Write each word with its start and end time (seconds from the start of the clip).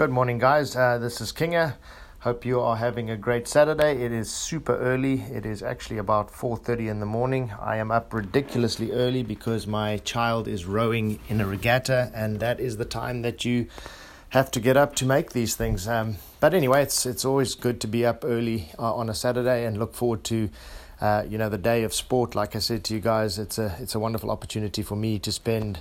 Good 0.00 0.10
morning, 0.10 0.38
guys. 0.38 0.74
Uh, 0.74 0.96
this 0.96 1.20
is 1.20 1.30
Kinga. 1.30 1.74
Hope 2.20 2.46
you 2.46 2.58
are 2.58 2.76
having 2.76 3.10
a 3.10 3.18
great 3.18 3.46
Saturday. 3.46 4.02
It 4.02 4.12
is 4.12 4.30
super 4.30 4.74
early. 4.78 5.20
It 5.30 5.44
is 5.44 5.62
actually 5.62 5.98
about 5.98 6.30
4:30 6.30 6.88
in 6.88 7.00
the 7.00 7.04
morning. 7.04 7.52
I 7.60 7.76
am 7.76 7.90
up 7.90 8.14
ridiculously 8.14 8.92
early 8.92 9.22
because 9.22 9.66
my 9.66 9.98
child 9.98 10.48
is 10.48 10.64
rowing 10.64 11.18
in 11.28 11.42
a 11.42 11.46
regatta, 11.46 12.10
and 12.14 12.40
that 12.40 12.60
is 12.60 12.78
the 12.78 12.86
time 12.86 13.20
that 13.20 13.44
you 13.44 13.66
have 14.30 14.50
to 14.52 14.58
get 14.58 14.74
up 14.74 14.94
to 14.94 15.04
make 15.04 15.32
these 15.32 15.54
things. 15.54 15.86
Um, 15.86 16.16
but 16.40 16.54
anyway, 16.54 16.80
it's 16.84 17.04
it's 17.04 17.26
always 17.26 17.54
good 17.54 17.78
to 17.82 17.86
be 17.86 18.06
up 18.06 18.24
early 18.24 18.70
uh, 18.78 18.94
on 18.94 19.10
a 19.10 19.14
Saturday 19.14 19.66
and 19.66 19.76
look 19.76 19.92
forward 19.92 20.24
to. 20.32 20.48
Uh, 21.02 21.24
you 21.26 21.38
know 21.38 21.48
the 21.48 21.56
day 21.56 21.82
of 21.82 21.94
sport 21.94 22.34
like 22.34 22.54
i 22.54 22.58
said 22.58 22.84
to 22.84 22.92
you 22.92 23.00
guys 23.00 23.38
it's 23.38 23.56
a 23.56 23.74
it's 23.80 23.94
a 23.94 23.98
wonderful 23.98 24.30
opportunity 24.30 24.82
for 24.82 24.96
me 24.96 25.18
to 25.18 25.32
spend 25.32 25.80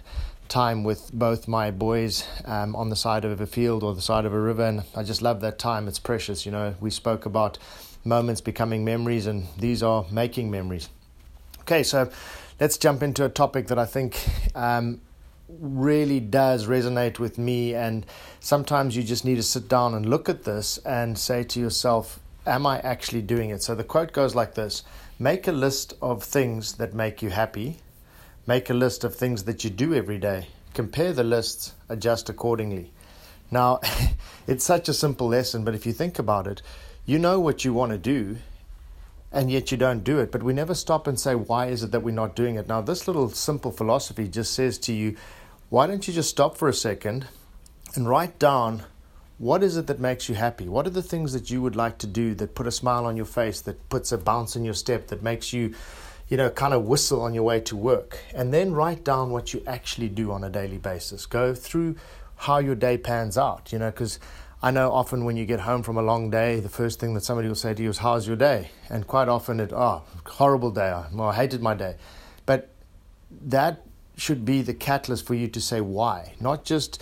time 0.49 0.83
with 0.83 1.11
both 1.13 1.47
my 1.47 1.71
boys 1.71 2.27
um, 2.45 2.75
on 2.75 2.89
the 2.89 2.95
side 2.95 3.23
of 3.23 3.39
a 3.39 3.47
field 3.47 3.83
or 3.83 3.93
the 3.93 4.01
side 4.01 4.25
of 4.25 4.33
a 4.33 4.39
river, 4.39 4.65
and 4.65 4.83
I 4.95 5.03
just 5.03 5.21
love 5.21 5.41
that 5.41 5.59
time. 5.59 5.87
It's 5.87 5.99
precious. 5.99 6.45
You 6.45 6.51
know, 6.51 6.75
we 6.81 6.89
spoke 6.89 7.25
about 7.25 7.57
moments 8.03 8.41
becoming 8.41 8.83
memories, 8.83 9.27
and 9.27 9.47
these 9.57 9.81
are 9.83 10.05
making 10.11 10.51
memories. 10.51 10.89
Okay, 11.61 11.83
so 11.83 12.09
let's 12.59 12.77
jump 12.77 13.03
into 13.03 13.23
a 13.23 13.29
topic 13.29 13.67
that 13.67 13.77
I 13.77 13.85
think 13.85 14.27
um, 14.55 15.01
really 15.47 16.19
does 16.19 16.67
resonate 16.67 17.19
with 17.19 17.37
me, 17.37 17.75
and 17.75 18.05
sometimes 18.39 18.95
you 18.95 19.03
just 19.03 19.23
need 19.23 19.35
to 19.35 19.43
sit 19.43 19.69
down 19.69 19.93
and 19.93 20.09
look 20.09 20.27
at 20.27 20.43
this 20.43 20.77
and 20.79 21.17
say 21.17 21.43
to 21.43 21.59
yourself, 21.59 22.19
Am 22.47 22.65
I 22.65 22.79
actually 22.79 23.21
doing 23.21 23.51
it? 23.51 23.61
So 23.61 23.75
the 23.75 23.83
quote 23.83 24.11
goes 24.11 24.33
like 24.33 24.55
this 24.55 24.83
Make 25.19 25.47
a 25.47 25.51
list 25.51 25.93
of 26.01 26.23
things 26.23 26.73
that 26.73 26.93
make 26.93 27.21
you 27.21 27.29
happy 27.29 27.77
Make 28.49 28.71
a 28.71 28.73
list 28.73 29.03
of 29.03 29.13
things 29.13 29.43
that 29.43 29.63
you 29.63 29.69
do 29.69 29.93
every 29.93 30.17
day. 30.17 30.47
Compare 30.73 31.13
the 31.13 31.23
lists, 31.23 31.75
adjust 31.87 32.29
accordingly. 32.29 32.91
Now, 33.51 33.79
it's 34.47 34.65
such 34.65 34.89
a 34.89 34.93
simple 34.95 35.27
lesson, 35.27 35.63
but 35.63 35.75
if 35.75 35.85
you 35.85 35.93
think 35.93 36.17
about 36.17 36.47
it, 36.47 36.63
you 37.05 37.19
know 37.19 37.39
what 37.39 37.63
you 37.63 37.75
want 37.75 37.91
to 37.91 37.99
do, 37.99 38.37
and 39.31 39.51
yet 39.51 39.71
you 39.71 39.77
don't 39.77 40.03
do 40.03 40.17
it. 40.17 40.31
But 40.31 40.41
we 40.41 40.51
never 40.51 40.73
stop 40.73 41.05
and 41.05 41.19
say, 41.19 41.35
why 41.35 41.67
is 41.67 41.83
it 41.83 41.91
that 41.91 41.99
we're 41.99 42.09
not 42.15 42.35
doing 42.35 42.55
it? 42.55 42.67
Now, 42.67 42.81
this 42.81 43.05
little 43.05 43.29
simple 43.29 43.71
philosophy 43.71 44.27
just 44.27 44.51
says 44.55 44.79
to 44.79 44.93
you, 44.93 45.15
why 45.69 45.85
don't 45.85 46.07
you 46.07 46.11
just 46.15 46.31
stop 46.31 46.57
for 46.57 46.67
a 46.67 46.73
second 46.73 47.27
and 47.93 48.09
write 48.09 48.39
down 48.39 48.81
what 49.37 49.61
is 49.61 49.77
it 49.77 49.85
that 49.85 49.99
makes 49.99 50.27
you 50.27 50.33
happy? 50.33 50.67
What 50.67 50.87
are 50.87 50.89
the 50.89 51.03
things 51.03 51.33
that 51.33 51.51
you 51.51 51.61
would 51.61 51.75
like 51.75 51.99
to 51.99 52.07
do 52.07 52.33
that 52.33 52.55
put 52.55 52.65
a 52.65 52.71
smile 52.71 53.05
on 53.05 53.15
your 53.15 53.27
face, 53.27 53.61
that 53.61 53.89
puts 53.89 54.11
a 54.11 54.17
bounce 54.17 54.55
in 54.55 54.65
your 54.65 54.73
step, 54.73 55.09
that 55.09 55.21
makes 55.21 55.53
you 55.53 55.75
you 56.29 56.37
know, 56.37 56.49
kind 56.49 56.73
of 56.73 56.85
whistle 56.85 57.21
on 57.21 57.33
your 57.33 57.43
way 57.43 57.59
to 57.61 57.75
work. 57.75 58.19
And 58.33 58.53
then 58.53 58.71
write 58.71 59.03
down 59.03 59.31
what 59.31 59.53
you 59.53 59.63
actually 59.65 60.09
do 60.09 60.31
on 60.31 60.43
a 60.43 60.49
daily 60.49 60.77
basis. 60.77 61.25
Go 61.25 61.53
through 61.55 61.95
how 62.37 62.59
your 62.59 62.75
day 62.75 62.97
pans 62.97 63.37
out, 63.37 63.73
you 63.73 63.79
know, 63.79 63.89
because 63.91 64.19
I 64.61 64.71
know 64.71 64.91
often 64.91 65.25
when 65.25 65.37
you 65.37 65.45
get 65.45 65.61
home 65.61 65.83
from 65.83 65.97
a 65.97 66.01
long 66.01 66.29
day, 66.29 66.59
the 66.59 66.69
first 66.69 66.99
thing 66.99 67.13
that 67.15 67.23
somebody 67.23 67.47
will 67.47 67.55
say 67.55 67.73
to 67.73 67.81
you 67.81 67.89
is, 67.89 67.97
How's 67.97 68.27
your 68.27 68.35
day? 68.35 68.69
And 68.89 69.07
quite 69.07 69.27
often 69.27 69.59
it, 69.59 69.73
Oh, 69.73 70.03
horrible 70.25 70.71
day. 70.71 71.01
Well, 71.11 71.29
I 71.29 71.35
hated 71.35 71.61
my 71.61 71.73
day. 71.73 71.95
But 72.45 72.69
that 73.31 73.83
should 74.17 74.45
be 74.45 74.61
the 74.61 74.73
catalyst 74.73 75.25
for 75.25 75.33
you 75.33 75.47
to 75.47 75.61
say 75.61 75.81
why, 75.81 76.33
not 76.39 76.63
just 76.63 77.01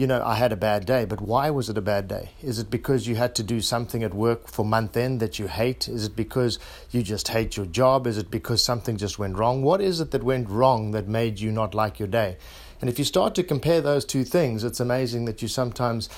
you 0.00 0.06
know, 0.06 0.22
I 0.24 0.36
had 0.36 0.50
a 0.50 0.56
bad 0.56 0.86
day, 0.86 1.04
but 1.04 1.20
why 1.20 1.50
was 1.50 1.68
it 1.68 1.76
a 1.76 1.82
bad 1.82 2.08
day? 2.08 2.30
Is 2.42 2.58
it 2.58 2.70
because 2.70 3.06
you 3.06 3.16
had 3.16 3.34
to 3.34 3.42
do 3.42 3.60
something 3.60 4.02
at 4.02 4.14
work 4.14 4.48
for 4.48 4.64
month 4.64 4.96
end 4.96 5.20
that 5.20 5.38
you 5.38 5.46
hate? 5.46 5.88
Is 5.88 6.06
it 6.06 6.16
because 6.16 6.58
you 6.90 7.02
just 7.02 7.28
hate 7.28 7.54
your 7.58 7.66
job? 7.66 8.06
Is 8.06 8.16
it 8.16 8.30
because 8.30 8.62
something 8.62 8.96
just 8.96 9.18
went 9.18 9.36
wrong? 9.36 9.62
What 9.62 9.82
is 9.82 10.00
it 10.00 10.10
that 10.12 10.22
went 10.22 10.48
wrong 10.48 10.92
that 10.92 11.06
made 11.06 11.38
you 11.38 11.52
not 11.52 11.74
like 11.74 11.98
your 11.98 12.08
day? 12.08 12.38
And 12.80 12.88
if 12.88 12.98
you 12.98 13.04
start 13.04 13.34
to 13.34 13.42
compare 13.42 13.82
those 13.82 14.06
two 14.06 14.24
things, 14.24 14.64
it's 14.64 14.80
amazing 14.80 15.26
that 15.26 15.42
you 15.42 15.48
sometimes 15.48 16.08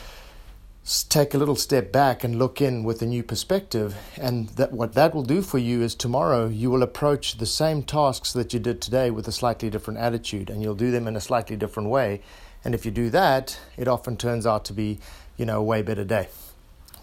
take 1.09 1.33
a 1.33 1.39
little 1.39 1.55
step 1.55 1.93
back 1.93 2.25
and 2.25 2.39
look 2.39 2.61
in 2.61 2.83
with 2.83 3.03
a 3.03 3.07
new 3.07 3.23
perspective. 3.23 3.97
And 4.17 4.49
that 4.51 4.73
what 4.73 4.95
that 4.95 5.15
will 5.15 5.23
do 5.23 5.41
for 5.43 5.59
you 5.59 5.83
is 5.83 5.95
tomorrow 5.95 6.49
you 6.49 6.71
will 6.71 6.83
approach 6.83 7.39
the 7.39 7.47
same 7.47 7.83
tasks 7.83 8.33
that 8.33 8.53
you 8.53 8.59
did 8.59 8.81
today 8.81 9.11
with 9.11 9.29
a 9.29 9.33
slightly 9.33 9.71
different 9.71 10.01
attitude, 10.01 10.51
and 10.51 10.63
you'll 10.63 10.75
do 10.75 10.91
them 10.91 11.07
in 11.07 11.17
a 11.17 11.21
slightly 11.21 11.57
different 11.57 11.89
way. 11.89 12.21
And 12.65 12.75
if 12.75 12.85
you 12.85 12.91
do 12.91 13.11
that, 13.11 13.59
it 13.77 13.89
often 13.89 14.17
turns 14.17 14.47
out 14.47 14.65
to 14.67 14.73
be, 14.73 14.99
you 15.37 15.47
know, 15.47 15.59
a 15.61 15.63
way 15.63 15.83
better 15.83 16.05
day. 16.05 16.29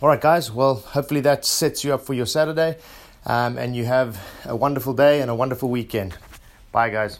All 0.02 0.10
right, 0.10 0.22
guys. 0.22 0.52
Well, 0.52 0.76
hopefully 0.76 1.22
that 1.22 1.46
sets 1.46 1.84
you 1.84 1.94
up 1.94 2.02
for 2.02 2.14
your 2.14 2.26
Saturday, 2.26 2.78
um, 3.26 3.58
and 3.58 3.76
you 3.76 3.86
have 3.86 4.20
a 4.46 4.56
wonderful 4.56 4.94
day 4.94 5.22
and 5.22 5.30
a 5.30 5.36
wonderful 5.36 5.70
weekend. 5.70 6.18
Bye, 6.72 6.90
guys. 6.90 7.20